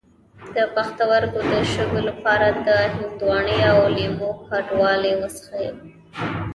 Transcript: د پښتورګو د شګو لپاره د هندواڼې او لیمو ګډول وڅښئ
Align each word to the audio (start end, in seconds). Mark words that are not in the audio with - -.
د 0.55 0.57
پښتورګو 0.75 1.39
د 1.49 1.51
شګو 1.71 1.99
لپاره 2.09 2.47
د 2.67 2.69
هندواڼې 2.95 3.57
او 3.71 3.77
لیمو 3.95 4.29
ګډول 4.49 5.03
وڅښئ 5.19 5.67